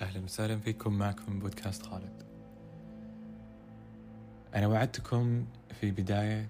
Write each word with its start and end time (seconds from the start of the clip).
أهلا 0.00 0.24
وسهلا 0.24 0.58
فيكم 0.58 0.92
معكم 0.92 1.38
بودكاست 1.38 1.86
خالد. 1.86 2.22
أنا 4.54 4.66
وعدتكم 4.66 5.46
في 5.80 5.90
بداية 5.90 6.48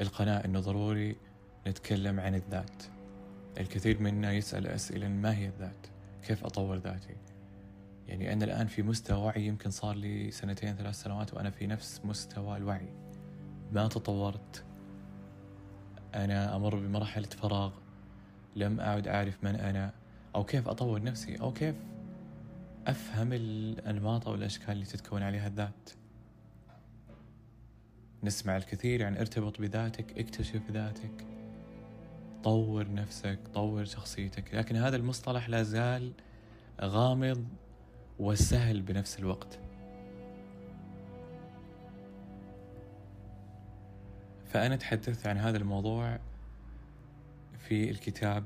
القناة 0.00 0.44
أنه 0.44 0.60
ضروري 0.60 1.16
نتكلم 1.66 2.20
عن 2.20 2.34
الذات. 2.34 2.82
الكثير 3.58 4.02
منا 4.02 4.32
يسأل 4.32 4.66
أسئلة 4.66 5.08
ما 5.08 5.36
هي 5.36 5.46
الذات؟ 5.46 5.86
كيف 6.22 6.44
أطور 6.44 6.76
ذاتي؟ 6.76 7.16
يعني 8.08 8.32
أنا 8.32 8.44
الآن 8.44 8.66
في 8.66 8.82
مستوى 8.82 9.18
وعي 9.18 9.46
يمكن 9.46 9.70
صار 9.70 9.96
لي 9.96 10.30
سنتين 10.30 10.76
ثلاث 10.76 10.94
سنوات 10.94 11.34
وأنا 11.34 11.50
في 11.50 11.66
نفس 11.66 12.00
مستوى 12.04 12.56
الوعي. 12.56 12.92
ما 13.72 13.88
تطورت. 13.88 14.64
أنا 16.14 16.56
أمر 16.56 16.76
بمرحلة 16.76 17.28
فراغ. 17.28 17.72
لم 18.56 18.80
أعد 18.80 19.08
أعرف 19.08 19.44
من 19.44 19.54
أنا. 19.54 19.92
أو 20.34 20.44
كيف 20.44 20.68
أطور 20.68 21.02
نفسي؟ 21.02 21.40
أو 21.40 21.52
كيف 21.52 21.74
أفهم 22.86 23.32
الأنماط 23.32 24.28
أو 24.28 24.34
الأشكال 24.34 24.70
اللي 24.70 24.84
تتكون 24.84 25.22
عليها 25.22 25.46
الذات. 25.46 25.90
نسمع 28.22 28.56
الكثير 28.56 29.06
عن 29.06 29.16
ارتبط 29.16 29.60
بذاتك 29.60 30.18
اكتشف 30.18 30.70
ذاتك. 30.70 31.26
طور 32.44 32.92
نفسك 32.92 33.38
طور 33.54 33.84
شخصيتك. 33.84 34.54
لكن 34.54 34.76
هذا 34.76 34.96
المصطلح 34.96 35.48
لا 35.48 35.62
زال 35.62 36.12
غامض 36.80 37.44
وسهل 38.18 38.82
بنفس 38.82 39.18
الوقت. 39.18 39.58
فأنا 44.46 44.76
تحدثت 44.76 45.26
عن 45.26 45.36
هذا 45.38 45.56
الموضوع 45.56 46.18
في 47.58 47.90
الكتاب 47.90 48.44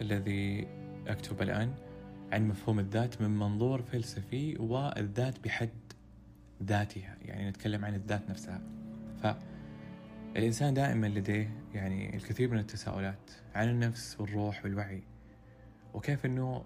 الذي 0.00 0.66
أكتب 1.06 1.42
الآن. 1.42 1.87
عن 2.32 2.48
مفهوم 2.48 2.78
الذات 2.78 3.22
من 3.22 3.38
منظور 3.38 3.82
فلسفي 3.82 4.56
والذات 4.56 5.44
بحد 5.44 5.70
ذاتها 6.62 7.16
يعني 7.22 7.48
نتكلم 7.48 7.84
عن 7.84 7.94
الذات 7.94 8.30
نفسها. 8.30 8.60
فالإنسان 9.22 10.74
دائما 10.74 11.06
لديه 11.06 11.50
يعني 11.74 12.16
الكثير 12.16 12.50
من 12.50 12.58
التساؤلات 12.58 13.30
عن 13.54 13.68
النفس 13.68 14.20
والروح 14.20 14.64
والوعي 14.64 15.02
وكيف 15.94 16.26
أنه 16.26 16.64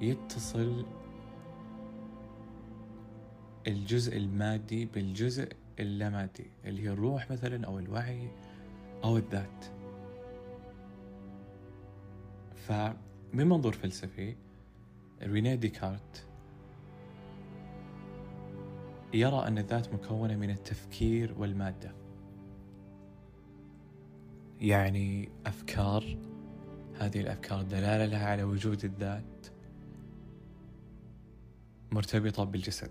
يتصل 0.00 0.86
الجزء 3.66 4.16
المادي 4.16 4.84
بالجزء 4.84 5.48
اللامادي 5.80 6.46
اللي 6.64 6.82
هي 6.82 6.88
الروح 6.88 7.30
مثلا 7.30 7.66
أو 7.66 7.78
الوعي 7.78 8.28
أو 9.04 9.16
الذات. 9.16 9.64
فمن 12.56 13.48
منظور 13.48 13.72
فلسفي 13.72 14.36
رينيه 15.22 15.54
ديكارت 15.54 16.26
يرى 19.14 19.46
أن 19.46 19.58
الذات 19.58 19.94
مكونة 19.94 20.36
من 20.36 20.50
التفكير 20.50 21.34
والمادة. 21.38 21.92
يعني 24.60 25.28
أفكار 25.46 26.16
هذه 27.00 27.20
الأفكار 27.20 27.62
دلالة 27.62 28.04
لها 28.04 28.26
على 28.26 28.42
وجود 28.42 28.84
الذات 28.84 29.46
مرتبطة 31.92 32.44
بالجسد. 32.44 32.90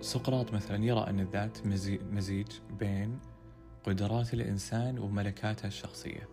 سقراط 0.00 0.52
مثلا 0.52 0.84
يرى 0.84 1.00
أن 1.00 1.20
الذات 1.20 1.66
مزيج 2.12 2.46
بين 2.78 3.18
قدرات 3.84 4.34
الإنسان 4.34 4.98
وملكاته 4.98 5.66
الشخصية. 5.66 6.28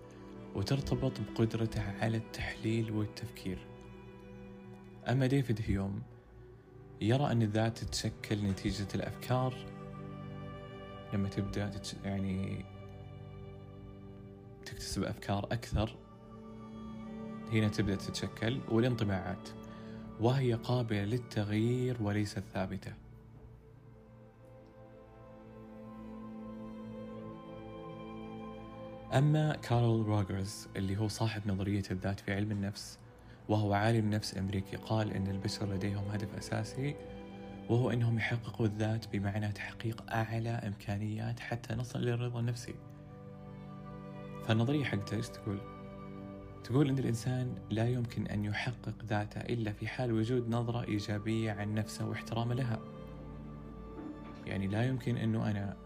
وترتبط 0.55 1.11
بقدرته 1.21 1.81
على 2.01 2.17
التحليل 2.17 2.91
والتفكير. 2.91 3.67
أما 5.07 5.27
ديفيد 5.27 5.61
هيوم 5.67 6.01
يرى 7.01 7.31
أن 7.31 7.41
الذات 7.41 7.77
تتشكل 7.77 8.43
نتيجة 8.43 8.87
الأفكار 8.95 9.55
لما 11.13 11.29
تبدأ 11.29 11.69
تتش... 11.69 11.95
يعني 12.03 12.65
تكتسب 14.65 15.03
أفكار 15.03 15.45
أكثر 15.51 15.95
هنا 17.51 17.67
تبدأ 17.67 17.95
تتشكل 17.95 18.59
والانطباعات 18.69 19.49
وهي 20.19 20.53
قابلة 20.53 21.03
للتغيير 21.03 21.97
وليست 22.01 22.43
ثابتة. 22.53 22.93
أما 29.15 29.55
كارل 29.55 30.05
روجرز 30.05 30.67
اللي 30.75 30.97
هو 30.97 31.07
صاحب 31.07 31.41
نظرية 31.45 31.83
الذات 31.91 32.19
في 32.19 32.33
علم 32.33 32.51
النفس 32.51 32.99
وهو 33.49 33.73
عالم 33.73 34.09
نفس 34.09 34.37
أمريكي 34.37 34.75
قال 34.75 35.13
أن 35.13 35.27
البشر 35.27 35.73
لديهم 35.73 36.03
هدف 36.11 36.35
أساسي 36.37 36.95
وهو 37.69 37.91
أنهم 37.91 38.17
يحققوا 38.17 38.65
الذات 38.65 39.05
بمعنى 39.13 39.51
تحقيق 39.51 40.03
أعلى 40.11 40.49
إمكانيات 40.49 41.39
حتى 41.39 41.75
نصل 41.75 41.99
للرضا 41.99 42.39
النفسي 42.39 42.75
فالنظرية 44.47 44.83
حقته 44.83 45.17
إيش 45.17 45.29
تقول؟ 45.29 45.57
تقول 46.63 46.89
أن 46.89 46.99
الإنسان 46.99 47.55
لا 47.69 47.89
يمكن 47.89 48.27
أن 48.27 48.45
يحقق 48.45 48.95
ذاته 49.05 49.41
إلا 49.41 49.71
في 49.71 49.87
حال 49.87 50.11
وجود 50.11 50.49
نظرة 50.49 50.83
إيجابية 50.83 51.51
عن 51.51 51.73
نفسه 51.73 52.07
واحترام 52.07 52.53
لها 52.53 52.79
يعني 54.45 54.67
لا 54.67 54.83
يمكن 54.83 55.17
أنه 55.17 55.51
أنا 55.51 55.84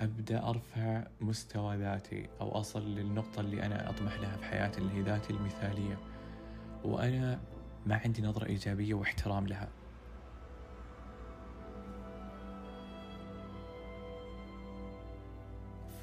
أبدأ 0.00 0.48
أرفع 0.48 1.06
مستوى 1.20 1.76
ذاتي 1.76 2.28
أو 2.40 2.60
أصل 2.60 2.82
للنقطة 2.82 3.40
اللي 3.40 3.62
أنا 3.62 3.90
أطمح 3.90 4.20
لها 4.20 4.36
في 4.36 4.44
حياتي 4.44 4.78
اللي 4.78 4.92
هي 4.92 5.02
ذاتي 5.02 5.32
المثالية. 5.32 5.98
وأنا 6.84 7.40
ما 7.86 7.96
عندي 7.96 8.22
نظرة 8.22 8.44
إيجابية 8.46 8.94
واحترام 8.94 9.46
لها. 9.46 9.68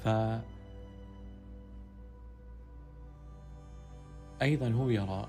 ف 0.04 0.08
أيضا 4.42 4.70
هو 4.70 4.90
يرى 4.90 5.28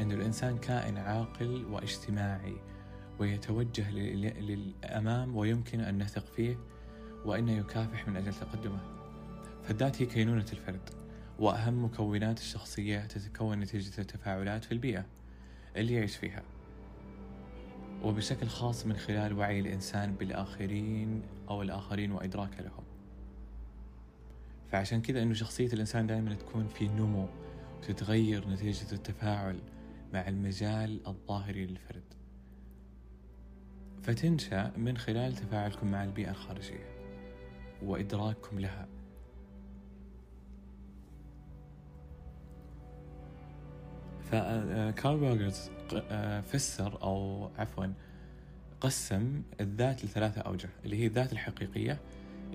أن 0.00 0.12
الإنسان 0.12 0.58
كائن 0.58 0.98
عاقل 0.98 1.64
واجتماعي 1.70 2.56
ويتوجه 3.18 3.90
للأمام 3.90 5.36
ويمكن 5.36 5.80
أن 5.80 5.98
نثق 6.02 6.26
فيه. 6.26 6.58
وأنه 7.26 7.52
يكافح 7.52 8.08
من 8.08 8.16
أجل 8.16 8.32
تقدمه. 8.34 8.80
فالذات 9.64 10.02
هي 10.02 10.06
كينونة 10.06 10.46
الفرد 10.52 10.90
وأهم 11.38 11.84
مكونات 11.84 12.38
الشخصية 12.38 13.00
تتكون 13.00 13.60
نتيجة 13.60 14.00
التفاعلات 14.00 14.64
في 14.64 14.72
البيئة 14.72 15.06
اللي 15.76 15.94
يعيش 15.94 16.16
فيها. 16.16 16.42
وبشكل 18.02 18.46
خاص 18.46 18.86
من 18.86 18.96
خلال 18.96 19.38
وعي 19.38 19.60
الإنسان 19.60 20.14
بالآخرين 20.14 21.22
أو 21.48 21.62
الآخرين 21.62 22.12
وإدراكه 22.12 22.62
لهم. 22.62 22.84
فعشان 24.72 25.02
كذا 25.02 25.22
أنه 25.22 25.34
شخصية 25.34 25.72
الإنسان 25.72 26.06
دائما 26.06 26.34
تكون 26.34 26.68
في 26.68 26.88
نمو 26.88 27.28
وتتغير 27.78 28.48
نتيجة 28.48 28.92
التفاعل 28.92 29.58
مع 30.12 30.28
المجال 30.28 31.06
الظاهري 31.06 31.66
للفرد. 31.66 32.14
فتنشأ 34.02 34.72
من 34.76 34.98
خلال 34.98 35.32
تفاعلكم 35.32 35.90
مع 35.90 36.04
البيئة 36.04 36.30
الخارجية. 36.30 36.95
وإدراككم 37.82 38.58
لها. 38.60 38.88
فكارل 44.30 45.22
روجرز 45.22 45.70
فسر 46.52 47.02
أو 47.02 47.48
عفوا 47.58 47.86
قسم 48.80 49.42
الذات 49.60 50.04
لثلاثة 50.04 50.40
أوجه 50.40 50.68
اللي 50.84 50.96
هي 50.96 51.06
الذات 51.06 51.32
الحقيقية 51.32 52.00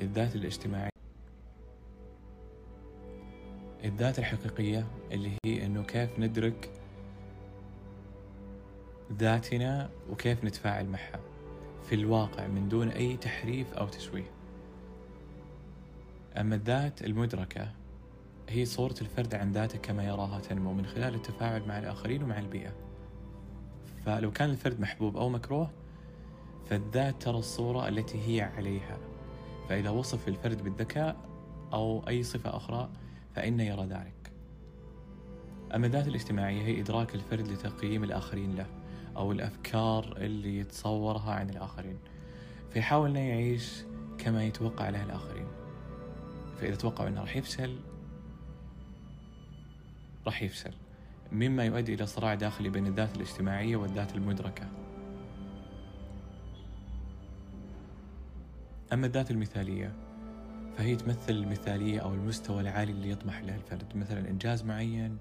الذات 0.01 0.35
الاجتماعية 0.35 0.91
الذات 3.83 4.19
الحقيقية 4.19 4.87
اللي 5.11 5.31
هي 5.45 5.65
أنه 5.65 5.83
كيف 5.83 6.19
ندرك 6.19 6.71
ذاتنا 9.13 9.89
وكيف 10.09 10.43
نتفاعل 10.43 10.85
معها 10.85 11.19
في 11.89 11.95
الواقع 11.95 12.47
من 12.47 12.69
دون 12.69 12.89
أي 12.89 13.17
تحريف 13.17 13.73
أو 13.73 13.87
تشويه. 13.87 14.31
أما 16.37 16.55
الذات 16.55 17.03
المدركة 17.03 17.71
هي 18.49 18.65
صورة 18.65 18.95
الفرد 19.01 19.35
عن 19.35 19.51
ذاته 19.51 19.79
كما 19.79 20.03
يراها 20.03 20.39
تنمو 20.39 20.73
من 20.73 20.85
خلال 20.85 21.15
التفاعل 21.15 21.67
مع 21.67 21.79
الآخرين 21.79 22.23
ومع 22.23 22.39
البيئة. 22.39 22.73
فلو 24.05 24.31
كان 24.31 24.49
الفرد 24.49 24.79
محبوب 24.79 25.17
أو 25.17 25.29
مكروه 25.29 25.69
فالذات 26.69 27.21
ترى 27.21 27.37
الصورة 27.37 27.87
التي 27.87 28.27
هي 28.27 28.41
عليها. 28.41 28.97
فإذا 29.69 29.89
وصف 29.89 30.27
الفرد 30.27 30.63
بالذكاء 30.63 31.15
أو 31.73 32.07
أي 32.07 32.23
صفة 32.23 32.57
أخرى 32.57 32.89
فإنه 33.35 33.63
يرى 33.63 33.85
ذلك. 33.85 34.31
أما 35.75 35.87
الذات 35.87 36.07
الاجتماعية 36.07 36.61
هي 36.61 36.81
إدراك 36.81 37.15
الفرد 37.15 37.47
لتقييم 37.47 38.03
الآخرين 38.03 38.55
له 38.55 38.67
أو 39.17 39.31
الأفكار 39.31 40.17
اللي 40.17 40.59
يتصورها 40.59 41.31
عن 41.31 41.49
الآخرين. 41.49 41.97
فيحاول 42.73 43.09
أنه 43.09 43.19
يعيش 43.19 43.83
كما 44.17 44.43
يتوقع 44.43 44.89
له 44.89 45.03
الآخرين. 45.03 45.40
فإذا 46.61 46.75
توقعوا 46.75 47.09
أنه 47.09 47.21
راح 47.21 47.35
يفشل 47.35 47.79
راح 50.25 50.43
يفشل. 50.43 50.73
مما 51.31 51.65
يؤدي 51.65 51.93
إلى 51.93 52.05
صراع 52.05 52.33
داخلي 52.33 52.69
بين 52.69 52.87
الذات 52.87 53.15
الاجتماعية 53.15 53.75
والذات 53.75 54.15
المدركة. 54.15 54.67
أما 58.93 59.07
الذات 59.07 59.31
المثالية 59.31 59.93
فهي 60.77 60.95
تمثل 60.95 61.33
المثالية 61.33 61.99
أو 61.99 62.13
المستوى 62.13 62.61
العالي 62.61 62.91
اللي 62.91 63.09
يطمح 63.09 63.41
له 63.41 63.55
الفرد. 63.55 63.95
مثلا 63.95 64.29
إنجاز 64.29 64.63
معين 64.63 65.17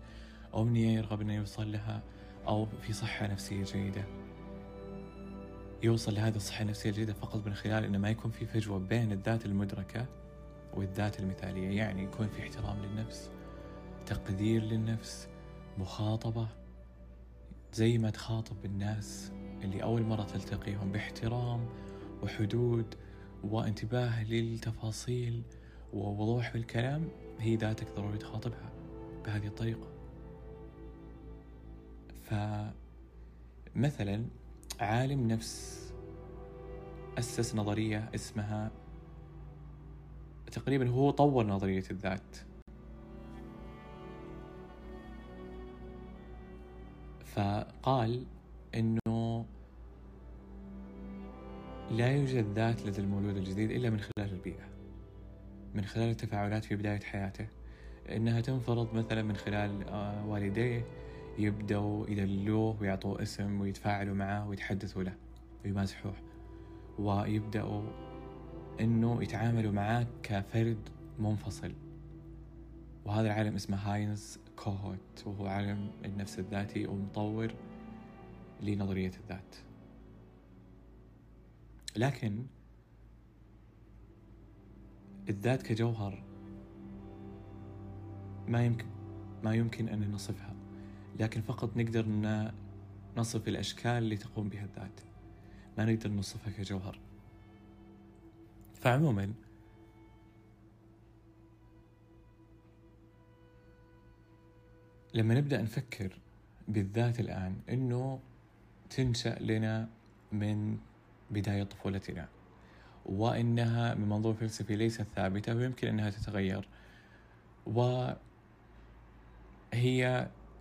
أمنية 0.57 0.97
يرغب 0.97 1.21
أنه 1.21 1.35
يوصل 1.35 1.73
لها 1.73 2.03
أو 2.49 2.67
في 2.83 2.93
صحة 2.93 3.27
نفسية 3.27 3.65
جيدة. 3.65 4.05
يوصل 5.83 6.15
لهذه 6.15 6.37
الصحة 6.37 6.63
النفسية 6.63 6.91
الجيدة 6.91 7.13
فقط 7.13 7.47
من 7.47 7.55
خلال 7.55 7.85
أنه 7.85 7.99
ما 7.99 8.11
يكون 8.11 8.31
في 8.31 8.47
فجوة 8.47 8.79
بين 8.79 9.13
الذات 9.13 9.47
المدركة 9.47 10.07
والذات 10.75 11.21
المثالية 11.21 11.77
يعني 11.77 12.03
يكون 12.03 12.29
في 12.29 12.43
احترام 12.43 12.83
للنفس 12.83 13.31
تقدير 14.07 14.63
للنفس 14.63 15.29
مخاطبة 15.79 16.49
زي 17.73 17.99
ما 17.99 18.11
تخاطب 18.11 18.65
الناس 18.65 19.33
اللي 19.63 19.83
أول 19.83 20.03
مرة 20.03 20.23
تلتقيهم 20.23 20.93
باحترام 20.93 21.67
وحدود 22.23 22.95
وانتباه 23.45 24.25
للتفاصيل 24.25 25.43
ووضوح 25.93 26.51
في 26.51 26.59
الكلام 26.59 27.09
هي 27.39 27.57
ذاتك 27.57 27.87
ضروري 27.97 28.19
تخاطبها 28.19 28.71
بهذه 29.25 29.47
الطريقة. 29.47 29.89
فمثلا 33.75 34.25
عالم 34.81 35.29
نفس 35.29 35.81
أسس 37.19 37.55
نظرية 37.55 38.11
اسمها 38.15 38.71
تقريبا 40.53 40.89
هو 40.89 41.11
طور 41.11 41.47
نظرية 41.47 41.85
الذات. 41.91 42.37
فقال 47.25 48.27
إنه 48.75 49.47
لا 51.91 52.09
يوجد 52.09 52.53
ذات 52.55 52.87
لدى 52.87 53.01
المولود 53.01 53.37
الجديد 53.37 53.71
إلا 53.71 53.91
من 53.91 54.01
خلال 54.01 54.33
البيئة 54.33 54.69
من 55.75 55.85
خلال 55.85 56.11
التفاعلات 56.11 56.65
في 56.65 56.77
بداية 56.77 57.01
حياته. 57.01 57.47
إنها 58.09 58.41
تنفرض 58.41 58.95
مثلا 58.95 59.23
من 59.23 59.37
خلال 59.37 59.89
آه، 59.89 60.27
والديه 60.27 60.85
يبدأوا 61.39 62.07
يدلوه 62.09 62.77
ويعطوه 62.81 63.23
اسم 63.23 63.61
ويتفاعلوا 63.61 64.15
معه 64.15 64.49
ويتحدثوا 64.49 65.03
له 65.03 65.15
ويمازحوه 65.65 66.15
ويبدأوا 66.99 67.83
إنه 68.81 69.23
يتعاملوا 69.23 69.73
معاه 69.73 70.07
كفرد 70.23 70.89
منفصل. 71.19 71.73
وهذا 73.05 73.27
العالم 73.27 73.55
اسمه 73.55 73.77
هاينز 73.77 74.39
كوهوت 74.57 75.27
وهو 75.27 75.47
عالم 75.47 75.91
النفس 76.05 76.39
الذاتي 76.39 76.87
ومطور 76.87 77.55
لنظرية 78.63 79.13
الذات. 79.23 79.57
لكن 81.97 82.47
الذات 85.29 85.63
كجوهر 85.63 86.23
ما 88.49 88.65
يمكن 88.67 88.87
ما 89.45 89.55
يمكن 89.55 89.89
أن 89.89 90.11
نصفها 90.11 90.55
لكن 91.21 91.41
فقط 91.41 91.77
نقدر 91.77 92.07
نصف 93.17 93.49
الأشكال 93.49 93.91
اللي 93.91 94.17
تقوم 94.17 94.49
بها 94.49 94.65
الذات. 94.65 95.01
ما 95.79 95.85
نقدر 95.85 96.11
نوصفها 96.11 96.53
كجوهر. 96.53 96.99
فعموما 98.81 99.33
لما 105.15 105.35
نبدأ 105.35 105.63
نفكر 105.63 106.19
بالذات 106.69 107.21
الآن 107.21 107.57
إنه 107.71 108.21
تنشأ 108.91 109.39
لنا 109.41 109.89
من 110.33 110.79
بداية 111.31 111.63
طفولتنا 111.63 112.29
وإنها 113.07 113.95
من 113.95 114.09
منظور 114.09 114.35
فلسفي 114.35 114.77
ليست 114.77 115.07
ثابتة 115.17 115.55
ويمكن 115.55 115.89
أنها 115.89 116.11
تتغير 116.11 116.69
وهي 117.67 118.19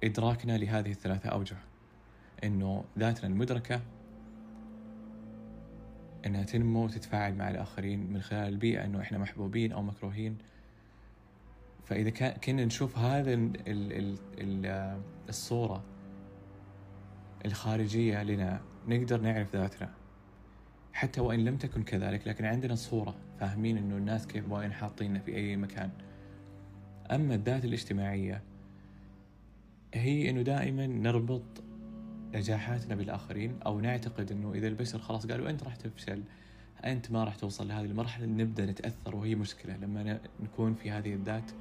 إدراكنا 0.04 0.58
لهذه 0.58 0.92
الثلاثة 0.92 1.30
أوجه 1.30 1.58
إنه 2.44 2.84
ذاتنا 3.00 3.28
المدركة 3.28 3.82
إنها 6.26 6.44
تنمو 6.44 6.86
وتتفاعل 6.86 7.36
مع 7.36 7.50
الآخرين 7.50 8.14
من 8.14 8.22
خلال 8.22 8.48
البيئة 8.54 8.86
إنه 8.86 9.02
إحنا 9.02 9.18
محبوبين 9.18 9.72
أو 9.72 9.82
مكروهين. 9.82 10.38
فإذا 11.86 12.10
كنا 12.30 12.66
نشوف 12.66 12.98
هذا 12.98 13.34
ال 13.34 13.52
ال 13.68 14.18
ال 14.38 15.00
الصورة 15.30 15.84
الخارجية 17.46 18.24
لنا 18.24 18.62
نقدر 18.88 19.22
نعرف 19.22 19.56
ذاتنا. 19.56 19.94
حتى 20.94 21.22
وإن 21.22 21.46
لم 21.46 21.58
تكن 21.58 21.84
كذلك 21.84 22.28
لكن 22.28 22.46
عندنا 22.46 22.76
صورة 22.76 23.16
فاهمين 23.40 23.78
إنه 23.78 23.98
الناس 23.98 24.28
كيف 24.28 24.52
وين 24.52 24.74
حاطيننا 24.74 25.20
في 25.20 25.36
أي 25.36 25.56
مكان. 25.56 25.90
أما 27.12 27.36
الذات 27.36 27.66
الاجتماعية 27.66 28.44
هي 29.94 30.30
إنه 30.30 30.42
دائما 30.42 30.88
نربط 30.88 31.64
نجاحاتنا 32.34 32.96
بالآخرين 32.96 33.56
أو 33.66 33.80
نعتقد 33.80 34.32
إنه 34.32 34.54
إذا 34.54 34.68
البشر 34.68 35.00
خلاص 35.00 35.28
قالوا 35.28 35.50
أنت 35.50 35.64
راح 35.64 35.76
تفشل 35.76 36.24
أنت 36.86 37.12
ما 37.12 37.24
راح 37.24 37.36
توصل 37.36 37.68
لهذه 37.68 37.86
المرحلة 37.86 38.26
نبدأ 38.26 38.66
نتأثر 38.66 39.16
وهي 39.16 39.36
مشكلة. 39.36 39.78
لما 39.78 40.20
نكون 40.40 40.74
في 40.74 40.92
هذه 40.92 41.14
الذات 41.14 41.52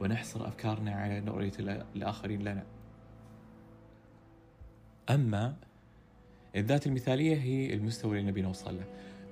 ونحصر 0.00 0.48
أفكارنا 0.48 0.92
على 0.92 1.18
رؤية 1.18 1.52
الآخرين 1.96 2.42
لنا 2.42 2.64
أما 5.10 5.54
الذات 6.56 6.86
المثالية 6.86 7.36
هي 7.36 7.74
المستوى 7.74 8.18
اللي 8.18 8.30
نبي 8.30 8.42
نوصل 8.42 8.76
له. 8.76 8.84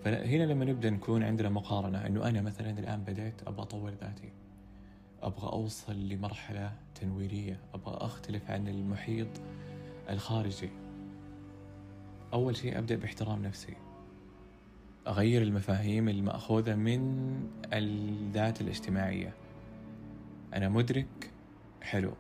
فهنا 0.04 0.44
لما 0.44 0.64
نبدأ 0.64 0.90
نكون 0.90 1.22
عندنا 1.22 1.48
مقارنة 1.48 2.06
أنه 2.06 2.28
أنا 2.28 2.40
مثلا 2.40 2.78
الآن 2.78 3.04
بديت 3.04 3.42
أبغى 3.46 3.62
أطور 3.62 3.90
ذاتي 3.90 4.32
أبغى 5.22 5.52
أوصل 5.52 6.08
لمرحلة 6.08 6.72
تنويرية 6.94 7.58
أبغى 7.74 7.96
أختلف 7.96 8.50
عن 8.50 8.68
المحيط 8.68 9.28
الخارجي. 10.12 10.70
أول 12.32 12.56
شيء 12.56 12.78
أبدأ 12.78 12.96
باحترام 12.96 13.42
نفسي. 13.42 13.76
أغير 15.06 15.42
المفاهيم 15.42 16.08
المأخوذة 16.08 16.74
من 16.74 17.02
الذات 17.72 18.60
الاجتماعية. 18.60 19.34
أنا 20.54 20.68
مدرك. 20.68 21.30
حلو. 21.82 22.12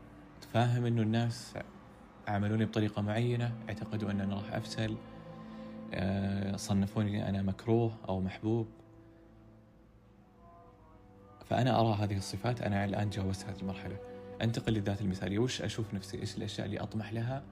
فاهم 0.52 0.84
إنه 0.84 1.02
الناس 1.02 1.54
عاملوني 2.28 2.64
بطريقة 2.64 3.02
معينة. 3.02 3.54
اعتقدوا 3.68 4.10
أن 4.10 4.20
أنا 4.20 4.34
راح 4.34 4.52
أفشل. 4.52 4.96
آه، 5.94 6.56
صنفوني 6.56 7.28
أنا 7.28 7.42
مكروه 7.42 7.92
أو 8.08 8.20
محبوب. 8.20 8.66
فأنا 11.46 11.80
أرى 11.80 11.94
هذه 11.94 12.16
الصفات. 12.16 12.62
أنا 12.62 12.84
الآن 12.84 13.10
جاوزت 13.10 13.46
هذه 13.46 13.60
المرحلة. 13.60 13.96
أنتقل 14.42 14.72
للذات 14.72 15.00
المثالية. 15.00 15.38
وش 15.38 15.62
أشوف 15.62 15.94
نفسي؟ 15.94 16.20
إيش 16.20 16.36
الأشياء 16.36 16.66
اللي 16.66 16.80
أطمح 16.80 17.12
لها؟ 17.12 17.42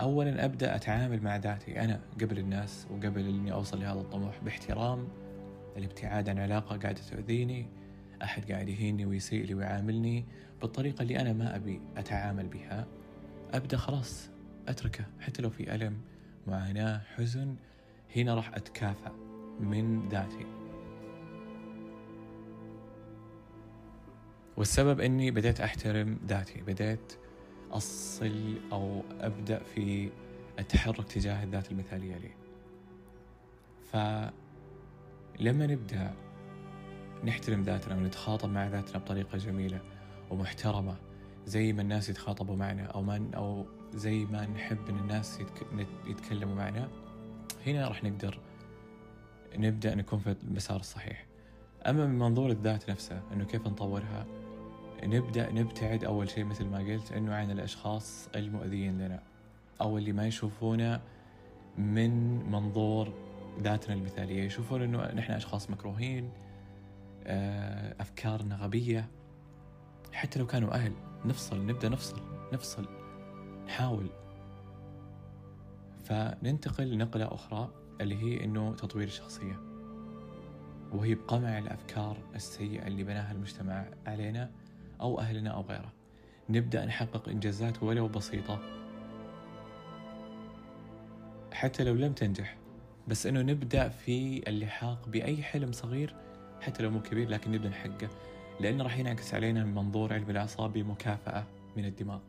أولا 0.00 0.44
أبدأ 0.44 0.76
أتعامل 0.76 1.22
مع 1.22 1.36
ذاتي 1.36 1.80
أنا 1.80 2.00
قبل 2.20 2.38
الناس 2.38 2.86
وقبل 2.90 3.28
إني 3.28 3.52
أوصل 3.52 3.80
لهذا 3.80 4.00
الطموح 4.00 4.40
باحترام. 4.44 5.08
الابتعاد 5.76 6.28
عن 6.28 6.38
علاقة 6.38 6.76
قاعدة 6.76 7.00
تؤذيني 7.10 7.66
أحد 8.22 8.52
قاعد 8.52 8.68
يهيني 8.68 9.06
ويسيء 9.06 9.44
لي 9.44 9.54
ويعاملني 9.54 10.24
بالطريقة 10.60 11.02
اللي 11.02 11.20
أنا 11.20 11.32
ما 11.32 11.56
أبي 11.56 11.80
أتعامل 11.96 12.46
بها. 12.46 12.86
أبدأ 13.52 13.76
خلاص 13.76 14.30
أتركه 14.68 15.04
حتى 15.20 15.42
لو 15.42 15.50
في 15.50 15.74
ألم 15.74 16.00
معاناة 16.46 17.00
حزن 17.16 17.56
هنا 18.16 18.34
راح 18.34 18.54
أتكافأ 18.54 19.12
من 19.60 20.08
ذاتي. 20.08 20.46
والسبب 24.56 25.00
أني 25.00 25.30
بديت 25.30 25.60
أحترم 25.60 26.18
ذاتي 26.28 26.60
بديت 26.60 27.12
أصل 27.72 28.58
أو 28.72 29.02
أبدأ 29.20 29.62
في 29.62 30.10
التحرك 30.58 31.08
تجاه 31.12 31.44
الذات 31.44 31.70
المثالية 31.72 32.16
لي. 32.16 32.30
فلما 33.92 35.66
نبدأ 35.66 36.14
نحترم 37.24 37.62
ذاتنا 37.62 37.96
ونتخاطب 37.96 38.48
مع 38.50 38.68
ذاتنا 38.68 38.98
بطريقة 38.98 39.38
جميلة 39.38 39.80
ومحترمة 40.30 40.96
زي 41.46 41.72
ما 41.72 41.82
الناس 41.82 42.08
يتخاطبوا 42.08 42.56
معنا 42.56 42.82
أو 42.82 43.02
ما 43.02 43.30
أو 43.36 43.66
زي 43.94 44.24
ما 44.24 44.46
نحب 44.46 44.88
إن 44.88 44.98
الناس 44.98 45.40
يتكلموا 46.06 46.54
معنا 46.54 46.88
هنا 47.66 47.88
راح 47.88 48.04
نقدر 48.04 48.38
نبدأ 49.56 49.94
نكون 49.94 50.18
في 50.18 50.36
المسار 50.42 50.80
الصحيح. 50.80 51.26
أما 51.86 52.06
من 52.06 52.18
منظور 52.18 52.50
الذات 52.50 52.90
نفسها 52.90 53.22
إنه 53.32 53.44
كيف 53.44 53.66
نطورها 53.66 54.26
نبدأ 55.04 55.52
نبتعد 55.52 56.04
أول 56.04 56.30
شيء 56.30 56.44
مثل 56.44 56.64
ما 56.64 56.78
قلت 56.78 57.12
إنه 57.12 57.34
عن 57.34 57.50
الأشخاص 57.50 58.28
المؤذيين 58.34 58.98
لنا. 58.98 59.22
أو 59.80 59.98
اللي 59.98 60.12
ما 60.12 60.26
يشوفونا 60.26 61.00
من 61.78 62.42
منظور 62.50 63.12
ذاتنا 63.60 63.94
المثالية. 63.94 64.42
يشوفون 64.42 64.82
إنه 64.82 65.12
نحن 65.12 65.32
أشخاص 65.32 65.70
مكروهين 65.70 66.30
آه، 67.24 67.94
أفكارنا 68.00 68.56
غبية. 68.56 69.08
حتى 70.12 70.38
لو 70.38 70.46
كانوا 70.46 70.74
أهل 70.74 70.92
نفصل 71.24 71.66
نبدأ 71.66 71.88
نفصل 71.88 72.20
نفصل 72.52 72.88
نحاول. 73.66 74.06
فننتقل 76.04 76.90
لنقلة 76.90 77.34
أخرى 77.34 77.70
اللي 78.00 78.16
هي 78.22 78.44
إنه 78.44 78.74
تطوير 78.74 79.06
الشخصية. 79.06 79.60
وهي 80.92 81.14
بقمع 81.14 81.58
الأفكار 81.58 82.16
السيئة 82.34 82.86
اللي 82.86 83.04
بناها 83.04 83.32
المجتمع 83.32 83.86
علينا. 84.06 84.50
أو 85.00 85.20
أهلنا 85.20 85.50
أو 85.50 85.60
غيره. 85.60 85.92
نبدأ 86.50 86.84
نحقق 86.84 87.28
إنجازات 87.28 87.82
ولو 87.82 88.08
بسيطة. 88.08 88.60
حتى 91.52 91.84
لو 91.84 91.94
لم 91.94 92.12
تنجح 92.12 92.56
بس 93.08 93.26
إنه 93.26 93.42
نبدأ 93.42 93.88
في 93.88 94.48
اللحاق 94.48 95.08
بأي 95.08 95.42
حلم 95.42 95.72
صغير 95.72 96.14
حتى 96.60 96.82
لو 96.82 96.90
مو 96.90 97.02
كبير 97.02 97.28
لكن 97.28 97.52
نبدأ 97.52 97.68
نحققه 97.68 98.08
لأنه 98.60 98.84
راح 98.84 98.98
ينعكس 98.98 99.34
علينا 99.34 99.64
من 99.64 99.74
منظور 99.74 100.12
علم 100.12 100.30
الأعصاب 100.30 100.72
بمكافأة 100.72 101.44
من 101.76 101.84
الدماغ. 101.84 102.20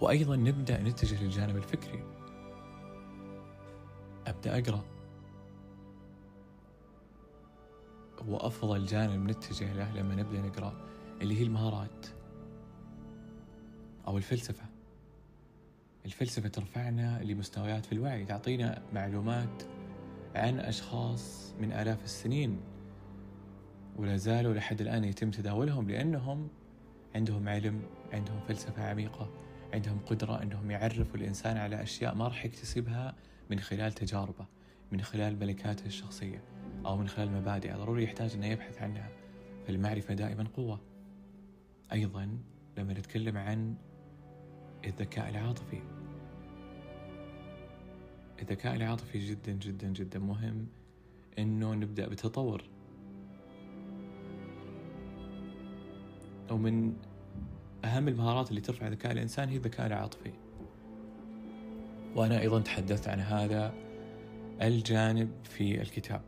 وأيضا 0.00 0.36
نبدأ 0.36 0.82
نتجه 0.82 1.24
للجانب 1.24 1.56
الفكري. 1.56 2.04
أبدأ 4.26 4.58
أقرأ. 4.58 4.97
وأفضل 8.26 8.86
جانب 8.86 9.30
نتجه 9.30 9.72
له 9.72 9.92
لما 9.92 10.14
نبدأ 10.14 10.40
نقرأ 10.40 10.88
اللي 11.22 11.38
هي 11.38 11.42
المهارات 11.42 12.06
أو 14.06 14.16
الفلسفة. 14.16 14.64
الفلسفة 16.06 16.48
ترفعنا 16.48 17.22
لمستويات 17.22 17.86
في 17.86 17.92
الوعي 17.92 18.24
تعطينا 18.24 18.82
معلومات 18.92 19.62
عن 20.34 20.60
أشخاص 20.60 21.54
من 21.60 21.72
آلاف 21.72 22.04
السنين 22.04 22.60
ولا 23.96 24.16
زالوا 24.16 24.54
لحد 24.54 24.80
الآن 24.80 25.04
يتم 25.04 25.30
تداولهم 25.30 25.90
لأنهم 25.90 26.48
عندهم 27.14 27.48
علم 27.48 27.82
عندهم 28.12 28.40
فلسفة 28.48 28.90
عميقة 28.90 29.30
عندهم 29.74 29.98
قدرة 30.06 30.42
أنهم 30.42 30.70
يعرفوا 30.70 31.16
الإنسان 31.16 31.56
على 31.56 31.82
أشياء 31.82 32.14
ما 32.14 32.28
راح 32.28 32.44
يكتسبها 32.44 33.14
من 33.50 33.60
خلال 33.60 33.92
تجاربه 33.92 34.46
من 34.92 35.00
خلال 35.00 35.38
ملكاته 35.38 35.86
الشخصية. 35.86 36.42
أو 36.86 36.96
من 36.96 37.08
خلال 37.08 37.32
مبادئ. 37.32 37.72
ضروري 37.72 38.04
يحتاج 38.04 38.34
أنه 38.34 38.46
يبحث 38.46 38.82
عنها. 38.82 39.08
فالمعرفة 39.66 40.14
دائما 40.14 40.44
قوة. 40.56 40.80
أيضا 41.92 42.38
لما 42.78 42.92
نتكلم 42.92 43.36
عن 43.36 43.74
الذكاء 44.84 45.28
العاطفي. 45.28 45.82
الذكاء 48.42 48.76
العاطفي 48.76 49.18
جدا 49.18 49.52
جدا 49.52 49.88
جدا 49.88 50.18
مهم 50.18 50.66
إنه 51.38 51.74
نبدأ 51.74 52.08
بتطور. 52.08 52.62
ومن 56.50 56.96
أهم 57.84 58.08
المهارات 58.08 58.50
اللي 58.50 58.60
ترفع 58.60 58.88
ذكاء 58.88 59.12
الإنسان 59.12 59.48
هي 59.48 59.56
الذكاء 59.56 59.86
العاطفي. 59.86 60.32
وأنا 62.16 62.40
أيضا 62.40 62.60
تحدثت 62.60 63.08
عن 63.08 63.20
هذا 63.20 63.74
الجانب 64.62 65.30
في 65.44 65.82
الكتاب. 65.82 66.22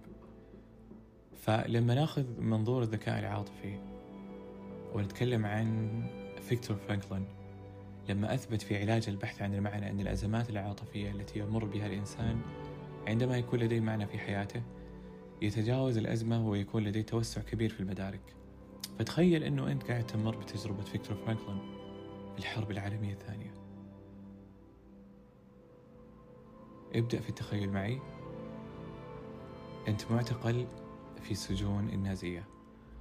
فلما 1.41 1.95
ناخذ 1.95 2.41
منظور 2.41 2.83
الذكاء 2.83 3.19
العاطفي 3.19 3.79
ونتكلم 4.95 5.47
عن 5.47 5.89
فيكتور 6.41 6.77
فرانكلين 6.77 7.25
لما 8.09 8.35
أثبت 8.35 8.63
في 8.63 8.79
علاج 8.79 9.09
البحث 9.09 9.43
عن 9.43 9.55
المعنى 9.55 9.91
أن 9.91 10.01
الأزمات 10.01 10.51
العاطفية 10.51 11.11
التي 11.11 11.39
يمر 11.39 11.65
بها 11.65 11.87
الإنسان 11.87 12.41
عندما 13.07 13.39
يكون 13.39 13.59
لديه 13.61 13.81
معنى 13.81 14.07
في 14.07 14.19
حياته 14.19 14.63
يتجاوز 15.43 15.99
الأزمة 15.99 16.49
ويكون 16.49 16.85
لديه 16.85 17.03
توسع 17.03 17.41
كبير 17.41 17.71
في 17.71 17.81
المدارك. 17.81 18.21
فتخيل 18.99 19.45
أنه 19.45 19.73
أنت 19.73 19.83
قاعد 19.91 20.07
تمر 20.07 20.37
بتجربة 20.37 20.83
فيكتور 20.83 21.17
فرانكلين 21.17 21.59
في 22.33 22.39
الحرب 22.39 22.71
العالمية 22.71 23.13
الثانية. 23.13 23.55
ابدأ 26.95 27.21
في 27.21 27.29
التخيل 27.29 27.71
معي. 27.71 28.01
أنت 29.89 30.11
معتقل 30.11 30.67
في 31.21 31.35
سجون 31.35 31.89
النازية 31.89 32.45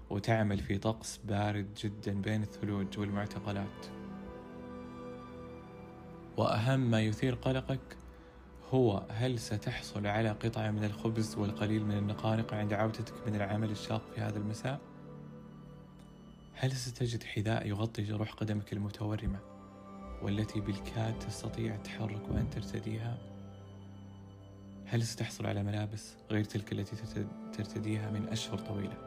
وتعمل 0.09 0.59
في 0.59 0.77
طقس 0.77 1.17
بارد 1.17 1.73
جدا 1.73 2.21
بين 2.21 2.43
الثلوج 2.43 2.99
والمعتقلات 2.99 3.85
وأهم 6.37 6.79
ما 6.79 7.01
يثير 7.01 7.35
قلقك 7.35 7.97
هو 8.73 9.03
هل 9.09 9.39
ستحصل 9.39 10.07
على 10.07 10.29
قطعة 10.29 10.71
من 10.71 10.83
الخبز 10.83 11.37
والقليل 11.37 11.85
من 11.85 11.97
النقانق 11.97 12.53
عند 12.53 12.73
عودتك 12.73 13.27
من 13.27 13.35
العمل 13.35 13.71
الشاق 13.71 14.01
في 14.15 14.21
هذا 14.21 14.37
المساء؟ 14.37 14.79
هل 16.53 16.71
ستجد 16.71 17.23
حذاء 17.23 17.67
يغطي 17.67 18.03
جروح 18.03 18.33
قدمك 18.33 18.73
المتورمة 18.73 19.39
والتي 20.21 20.59
بالكاد 20.59 21.19
تستطيع 21.19 21.75
التحرك 21.75 22.29
وأن 22.29 22.49
ترتديها؟ 22.49 23.38
هل 24.91 25.03
ستحصل 25.03 25.45
على 25.45 25.63
ملابس 25.63 26.15
غير 26.31 26.43
تلك 26.43 26.71
التي 26.71 26.95
ترتديها 27.53 28.11
من 28.11 28.27
أشهر 28.27 28.57
طويلة؟ 28.57 28.97